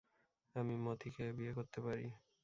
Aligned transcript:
আমি 0.55 0.75
মতিকে 0.85 1.25
বিয়ে 1.37 1.53
করতে 1.57 1.79
পারি। 1.85 2.07